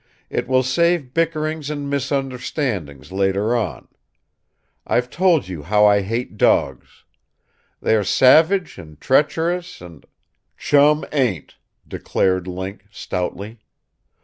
"It 0.31 0.47
will 0.47 0.63
save 0.63 1.13
bickerings 1.13 1.69
and 1.69 1.87
misunderstandings, 1.87 3.11
later 3.11 3.55
on. 3.55 3.87
I've 4.87 5.11
told 5.11 5.47
you 5.47 5.61
how 5.61 5.85
I 5.85 6.01
hate 6.01 6.37
dogs. 6.39 7.03
They 7.83 7.95
are 7.95 8.03
savage 8.03 8.79
and 8.79 8.99
treacherous 8.99 9.79
and" 9.79 10.07
"Chum 10.57 11.05
ain't!" 11.11 11.55
declared 11.87 12.47
Link 12.47 12.85
stoutly. 12.89 13.59